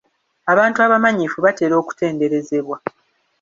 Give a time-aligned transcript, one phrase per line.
[0.51, 2.77] Abantu abamanyifu batera okutenderezebwa.